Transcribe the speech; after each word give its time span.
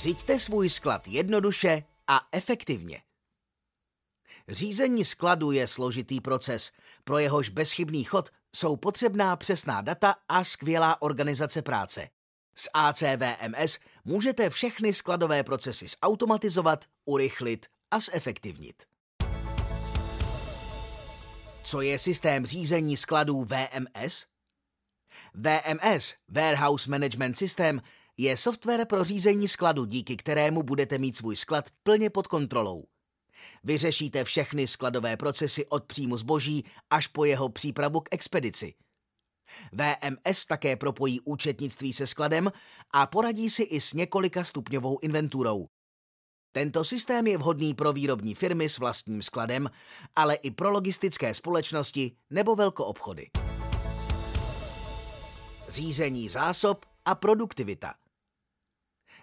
Řiďte 0.00 0.38
svůj 0.38 0.70
sklad 0.70 1.08
jednoduše 1.08 1.82
a 2.06 2.28
efektivně. 2.32 3.02
Řízení 4.48 5.04
skladu 5.04 5.50
je 5.50 5.66
složitý 5.66 6.20
proces, 6.20 6.72
pro 7.04 7.18
jehož 7.18 7.48
bezchybný 7.48 8.04
chod 8.04 8.30
jsou 8.56 8.76
potřebná 8.76 9.36
přesná 9.36 9.80
data 9.80 10.14
a 10.28 10.44
skvělá 10.44 11.02
organizace 11.02 11.62
práce. 11.62 12.08
S 12.56 12.70
ACVMS 12.74 13.78
můžete 14.04 14.50
všechny 14.50 14.94
skladové 14.94 15.42
procesy 15.42 15.86
zautomatizovat, 16.02 16.84
urychlit 17.04 17.66
a 17.90 18.00
zefektivnit. 18.00 18.82
Co 21.62 21.80
je 21.80 21.98
systém 21.98 22.46
řízení 22.46 22.96
skladů 22.96 23.44
VMS? 23.44 24.26
VMS, 25.34 26.14
Warehouse 26.28 26.90
Management 26.90 27.38
System, 27.38 27.80
je 28.22 28.36
software 28.36 28.86
pro 28.86 29.04
řízení 29.04 29.48
skladu, 29.48 29.84
díky 29.84 30.16
kterému 30.16 30.62
budete 30.62 30.98
mít 30.98 31.16
svůj 31.16 31.36
sklad 31.36 31.64
plně 31.82 32.10
pod 32.10 32.26
kontrolou. 32.26 32.84
Vyřešíte 33.64 34.24
všechny 34.24 34.66
skladové 34.66 35.16
procesy 35.16 35.66
od 35.66 35.84
příjmu 35.84 36.16
zboží 36.16 36.64
až 36.90 37.06
po 37.06 37.24
jeho 37.24 37.48
přípravu 37.48 38.00
k 38.00 38.08
expedici. 38.10 38.74
VMS 39.72 40.46
také 40.46 40.76
propojí 40.76 41.20
účetnictví 41.20 41.92
se 41.92 42.06
skladem 42.06 42.52
a 42.90 43.06
poradí 43.06 43.50
si 43.50 43.62
i 43.62 43.80
s 43.80 43.92
několika 43.92 44.44
stupňovou 44.44 44.98
inventurou. 45.02 45.66
Tento 46.52 46.84
systém 46.84 47.26
je 47.26 47.38
vhodný 47.38 47.74
pro 47.74 47.92
výrobní 47.92 48.34
firmy 48.34 48.68
s 48.68 48.78
vlastním 48.78 49.22
skladem, 49.22 49.70
ale 50.16 50.34
i 50.34 50.50
pro 50.50 50.70
logistické 50.70 51.34
společnosti 51.34 52.16
nebo 52.30 52.56
velkoobchody. 52.56 53.30
Řízení 55.68 56.28
zásob 56.28 56.86
a 57.04 57.14
produktivita. 57.14 57.94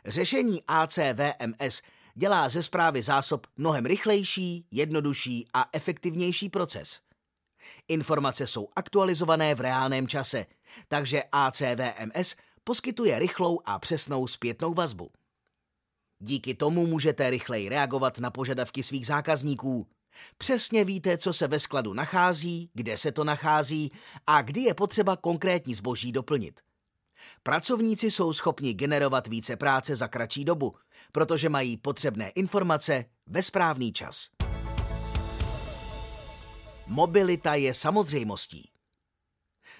Řešení 0.07 0.63
ACVMS 0.67 1.81
dělá 2.15 2.49
ze 2.49 2.63
zprávy 2.63 3.01
zásob 3.01 3.47
mnohem 3.57 3.85
rychlejší, 3.85 4.65
jednodušší 4.71 5.47
a 5.53 5.65
efektivnější 5.73 6.49
proces. 6.49 6.99
Informace 7.87 8.47
jsou 8.47 8.67
aktualizované 8.75 9.55
v 9.55 9.61
reálném 9.61 10.07
čase, 10.07 10.45
takže 10.87 11.23
ACVMS 11.31 12.35
poskytuje 12.63 13.19
rychlou 13.19 13.59
a 13.65 13.79
přesnou 13.79 14.27
zpětnou 14.27 14.73
vazbu. 14.73 15.09
Díky 16.19 16.55
tomu 16.55 16.87
můžete 16.87 17.29
rychleji 17.29 17.69
reagovat 17.69 18.19
na 18.19 18.31
požadavky 18.31 18.83
svých 18.83 19.07
zákazníků. 19.07 19.87
Přesně 20.37 20.85
víte, 20.85 21.17
co 21.17 21.33
se 21.33 21.47
ve 21.47 21.59
skladu 21.59 21.93
nachází, 21.93 22.69
kde 22.73 22.97
se 22.97 23.11
to 23.11 23.23
nachází 23.23 23.91
a 24.27 24.41
kdy 24.41 24.61
je 24.61 24.73
potřeba 24.73 25.15
konkrétní 25.15 25.75
zboží 25.75 26.11
doplnit. 26.11 26.66
Pracovníci 27.43 28.11
jsou 28.11 28.33
schopni 28.33 28.73
generovat 28.73 29.27
více 29.27 29.55
práce 29.55 29.95
za 29.95 30.07
kratší 30.07 30.45
dobu, 30.45 30.75
protože 31.11 31.49
mají 31.49 31.77
potřebné 31.77 32.29
informace 32.29 33.05
ve 33.27 33.43
správný 33.43 33.93
čas. 33.93 34.27
Mobilita 36.87 37.55
je 37.55 37.73
samozřejmostí. 37.73 38.69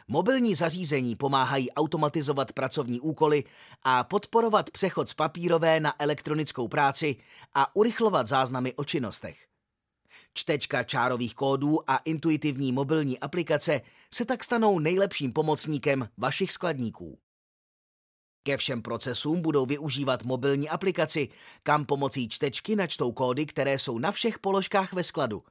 Mobilní 0.07 0.55
zařízení 0.55 1.15
pomáhají 1.15 1.71
automatizovat 1.71 2.53
pracovní 2.53 2.99
úkoly 2.99 3.43
a 3.83 4.03
podporovat 4.03 4.69
přechod 4.69 5.09
z 5.09 5.13
papírové 5.13 5.79
na 5.79 6.01
elektronickou 6.01 6.67
práci 6.67 7.15
a 7.53 7.75
urychlovat 7.75 8.27
záznamy 8.27 8.73
o 8.73 8.83
činnostech. 8.83 9.47
Čtečka 10.33 10.83
čárových 10.83 11.35
kódů 11.35 11.89
a 11.89 11.97
intuitivní 11.97 12.71
mobilní 12.71 13.19
aplikace 13.19 13.81
se 14.13 14.25
tak 14.25 14.43
stanou 14.43 14.79
nejlepším 14.79 15.33
pomocníkem 15.33 16.09
vašich 16.17 16.51
skladníků. 16.51 17.19
Ke 18.47 18.57
všem 18.57 18.81
procesům 18.81 19.41
budou 19.41 19.65
využívat 19.65 20.23
mobilní 20.23 20.69
aplikaci, 20.69 21.29
kam 21.63 21.85
pomocí 21.85 22.29
čtečky 22.29 22.75
načtou 22.75 23.11
kódy, 23.11 23.45
které 23.45 23.79
jsou 23.79 23.99
na 23.99 24.11
všech 24.11 24.39
položkách 24.39 24.93
ve 24.93 25.03
skladu. 25.03 25.43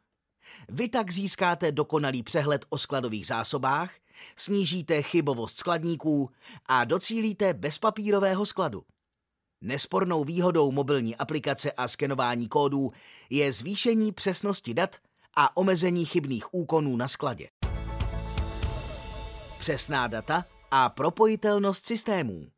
Vy 0.68 0.88
tak 0.88 1.12
získáte 1.12 1.72
dokonalý 1.72 2.22
přehled 2.22 2.64
o 2.68 2.78
skladových 2.78 3.26
zásobách, 3.26 3.94
snížíte 4.36 5.02
chybovost 5.02 5.56
skladníků 5.56 6.30
a 6.66 6.84
docílíte 6.84 7.54
bezpapírového 7.54 8.46
skladu. 8.46 8.82
Nespornou 9.60 10.24
výhodou 10.24 10.72
mobilní 10.72 11.16
aplikace 11.16 11.72
a 11.72 11.88
skenování 11.88 12.48
kódů 12.48 12.92
je 13.30 13.52
zvýšení 13.52 14.12
přesnosti 14.12 14.74
dat 14.74 14.96
a 15.34 15.56
omezení 15.56 16.04
chybných 16.04 16.54
úkonů 16.54 16.96
na 16.96 17.08
skladě. 17.08 17.48
Přesná 19.58 20.06
data 20.06 20.44
a 20.70 20.88
propojitelnost 20.88 21.86
systémů. 21.86 22.55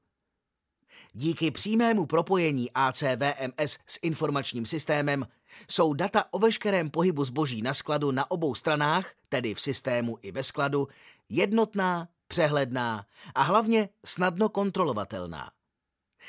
Díky 1.18 1.50
přímému 1.50 2.06
propojení 2.06 2.70
ACVMS 2.72 3.78
s 3.86 3.98
informačním 4.02 4.66
systémem 4.66 5.26
jsou 5.70 5.94
data 5.94 6.24
o 6.30 6.38
veškerém 6.38 6.90
pohybu 6.90 7.24
zboží 7.24 7.62
na 7.62 7.74
skladu 7.74 8.10
na 8.10 8.30
obou 8.30 8.54
stranách, 8.54 9.12
tedy 9.28 9.54
v 9.54 9.60
systému 9.60 10.18
i 10.22 10.32
ve 10.32 10.42
skladu, 10.42 10.88
jednotná, 11.28 12.08
přehledná 12.28 13.06
a 13.34 13.42
hlavně 13.42 13.88
snadno 14.06 14.48
kontrolovatelná. 14.48 15.50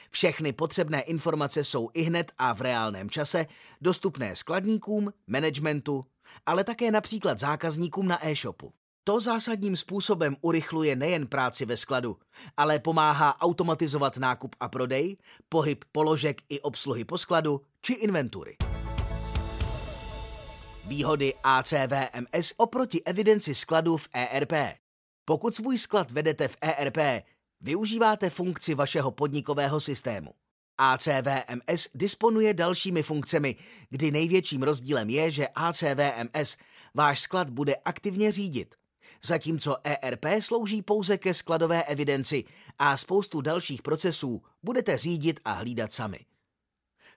Všechny 0.10 0.54
potřebné 0.54 1.02
informace 1.02 1.64
jsou 1.64 1.90
i 1.94 2.02
hned 2.02 2.32
a 2.38 2.54
v 2.54 2.62
reálném 2.62 3.10
čase 3.10 3.46
dostupné 3.82 4.36
skladníkům, 4.36 5.14
managementu, 5.28 6.06
ale 6.46 6.64
také 6.64 6.92
například 6.92 7.40
zákazníkům 7.40 8.08
na 8.08 8.28
e-shopu. 8.28 8.74
To 9.10 9.20
zásadním 9.20 9.78
způsobem 9.78 10.36
urychluje 10.42 10.96
nejen 10.96 11.28
práci 11.28 11.66
ve 11.66 11.78
skladu, 11.78 12.18
ale 12.58 12.80
pomáhá 12.80 13.42
automatizovat 13.42 14.18
nákup 14.18 14.56
a 14.60 14.70
prodej, 14.70 15.18
pohyb 15.50 15.86
položek 15.92 16.42
i 16.50 16.60
obsluhy 16.60 17.06
po 17.06 17.18
skladu 17.18 17.62
či 17.82 17.94
inventury. 17.94 18.56
Výhody 20.88 21.34
ACVMS 21.44 22.54
oproti 22.58 23.04
evidenci 23.04 23.56
skladů 23.56 23.98
v 23.98 24.08
ERP. 24.14 24.54
Pokud 25.26 25.56
svůj 25.56 25.78
sklad 25.78 26.12
vedete 26.12 26.48
v 26.48 26.56
ERP, 26.62 27.26
využíváte 27.62 28.30
funkci 28.30 28.76
vašeho 28.76 29.12
podnikového 29.12 29.80
systému. 29.80 30.32
ACVMS 30.78 31.88
disponuje 31.96 32.54
dalšími 32.54 33.04
funkcemi, 33.04 33.56
kdy 33.90 34.12
největším 34.12 34.64
rozdílem 34.64 35.10
je, 35.10 35.32
že 35.32 35.48
ACVMS 35.48 36.58
váš 36.94 37.20
sklad 37.20 37.50
bude 37.50 37.76
aktivně 37.76 38.32
řídit, 38.32 38.76
zatímco 39.26 39.78
ERP 39.84 40.26
slouží 40.40 40.82
pouze 40.82 41.18
ke 41.18 41.34
skladové 41.34 41.84
evidenci 41.84 42.44
a 42.80 42.98
spoustu 42.98 43.42
dalších 43.42 43.82
procesů 43.82 44.42
budete 44.64 44.98
řídit 44.98 45.40
a 45.46 45.52
hlídat 45.52 45.94
sami. 45.94 46.20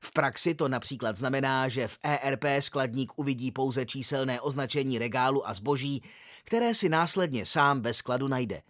V 0.01 0.13
praxi 0.13 0.55
to 0.55 0.69
například 0.69 1.17
znamená, 1.17 1.69
že 1.69 1.89
v 1.89 1.99
ERP 2.03 2.45
skladník 2.61 3.19
uvidí 3.19 3.51
pouze 3.51 3.87
číselné 3.87 4.41
označení 4.41 4.99
regálu 4.99 5.49
a 5.49 5.55
zboží, 5.55 6.03
které 6.45 6.75
si 6.75 6.89
následně 6.89 7.47
sám 7.47 7.83
ve 7.83 7.95
skladu 7.95 8.29
najde. 8.29 8.63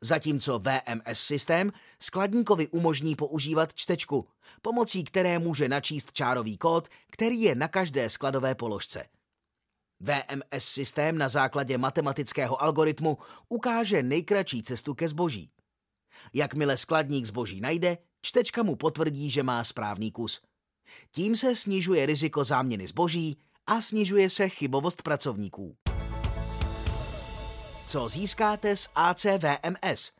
Zatímco 0.00 0.58
VMS 0.58 1.20
systém 1.20 1.72
skladníkovi 1.98 2.68
umožní 2.68 3.16
používat 3.16 3.74
čtečku, 3.74 4.28
pomocí 4.62 5.04
které 5.04 5.38
může 5.38 5.68
načíst 5.68 6.12
čárový 6.12 6.58
kód, 6.58 6.88
který 7.10 7.42
je 7.42 7.54
na 7.54 7.68
každé 7.68 8.10
skladové 8.10 8.54
položce. 8.54 9.04
VMS 10.02 10.64
systém 10.64 11.18
na 11.18 11.28
základě 11.28 11.78
matematického 11.78 12.62
algoritmu 12.62 13.18
ukáže 13.48 14.02
nejkratší 14.02 14.62
cestu 14.62 14.94
ke 14.94 15.08
zboží. 15.08 15.50
Jakmile 16.32 16.76
skladník 16.76 17.26
zboží 17.26 17.60
najde, 17.60 17.98
čtečka 18.22 18.62
mu 18.62 18.76
potvrdí, 18.76 19.30
že 19.30 19.42
má 19.42 19.64
správný 19.64 20.12
kus. 20.12 20.40
Tím 21.10 21.36
se 21.36 21.56
snižuje 21.56 22.06
riziko 22.06 22.44
záměny 22.44 22.86
zboží 22.86 23.38
a 23.66 23.80
snižuje 23.80 24.30
se 24.30 24.48
chybovost 24.48 25.02
pracovníků. 25.02 25.76
Co 27.88 28.08
získáte 28.08 28.76
z 28.76 28.88
ACVMS? 28.94 30.10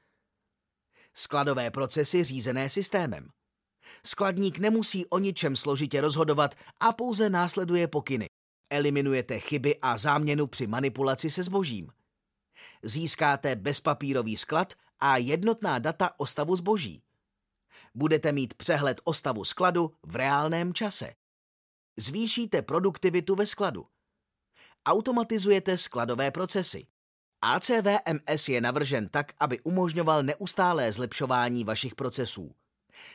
Skladové 1.14 1.70
procesy 1.70 2.24
řízené 2.24 2.70
systémem. 2.70 3.28
Skladník 4.06 4.58
nemusí 4.58 5.06
o 5.06 5.18
ničem 5.18 5.56
složitě 5.56 6.00
rozhodovat 6.00 6.54
a 6.80 6.92
pouze 6.92 7.30
následuje 7.30 7.88
pokyny. 7.88 8.26
Eliminujete 8.72 9.38
chyby 9.40 9.78
a 9.82 9.98
záměnu 9.98 10.46
při 10.46 10.66
manipulaci 10.66 11.30
se 11.30 11.42
zbožím. 11.42 11.92
Získáte 12.82 13.56
bezpapírový 13.56 14.36
sklad 14.36 14.74
a 15.00 15.16
jednotná 15.16 15.78
data 15.78 16.10
o 16.16 16.26
stavu 16.26 16.56
zboží. 16.56 17.02
Budete 17.94 18.32
mít 18.32 18.54
přehled 18.54 19.00
o 19.04 19.14
stavu 19.14 19.44
skladu 19.44 19.94
v 20.02 20.16
reálném 20.16 20.74
čase. 20.74 21.14
Zvýšíte 21.96 22.62
produktivitu 22.62 23.34
ve 23.34 23.46
skladu. 23.46 23.86
Automatizujete 24.86 25.78
skladové 25.78 26.30
procesy. 26.30 26.86
ACVMS 27.42 28.48
je 28.48 28.60
navržen 28.60 29.08
tak, 29.08 29.32
aby 29.40 29.60
umožňoval 29.60 30.22
neustálé 30.22 30.92
zlepšování 30.92 31.64
vašich 31.64 31.94
procesů. 31.94 32.54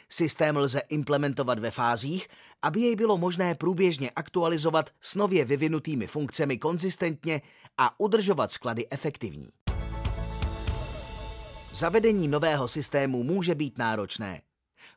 Systém 0.10 0.58
lze 0.58 0.82
implementovat 0.90 1.60
ve 1.60 1.72
fázích, 1.72 2.28
aby 2.62 2.80
jej 2.80 2.96
bylo 2.96 3.18
možné 3.18 3.56
průběžně 3.56 4.10
aktualizovat 4.10 4.90
s 5.02 5.16
nově 5.16 5.46
vyvinutými 5.46 6.08
funkcemi 6.08 6.58
konzistentně 6.58 7.42
a 7.78 8.00
udržovat 8.00 8.52
sklady 8.52 8.88
efektivní. 8.90 9.50
Zavedení 11.74 12.28
nového 12.28 12.68
systému 12.68 13.24
může 13.24 13.56
být 13.56 13.78
náročné. 13.78 14.42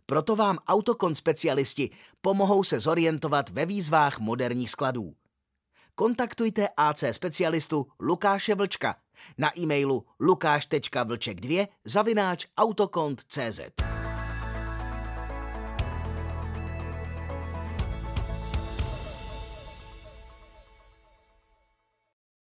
Proto 0.07 0.37
vám 0.37 0.59
autokont 0.67 1.17
specialisti 1.17 1.91
pomohou 2.21 2.65
se 2.65 2.81
zorientovat 2.81 3.51
ve 3.51 3.67
výzvách 3.67 4.19
moderních 4.19 4.71
skladů. 4.71 5.15
Kontaktujte 5.95 6.69
AC 6.77 7.05
specialistu 7.13 7.87
Lukáše 8.01 8.55
Vlčka 8.55 8.97
na 9.39 9.59
e-mailu 9.59 10.07
lukáš.vlček2 10.21 11.69
zavináč 11.85 12.47
autokont.cz. 12.57 13.61